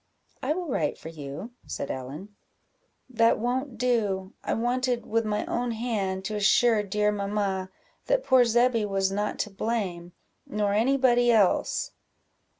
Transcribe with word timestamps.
"I 0.41 0.53
will 0.55 0.67
write 0.67 0.97
for 0.97 1.09
you," 1.09 1.51
said 1.67 1.91
Ellen. 1.91 2.35
"That 3.07 3.37
won't 3.37 3.77
do 3.77 4.33
I 4.43 4.55
wanted, 4.55 5.05
with 5.05 5.25
my 5.25 5.45
own 5.45 5.73
hand, 5.73 6.25
to 6.25 6.35
assure 6.35 6.81
dear 6.81 7.11
mamma 7.11 7.69
that 8.07 8.23
poor 8.23 8.43
Zebby 8.43 8.83
was 8.83 9.11
not 9.11 9.37
to 9.37 9.51
blame, 9.51 10.13
nor 10.47 10.73
any 10.73 10.97
body 10.97 11.31
else." 11.31 11.91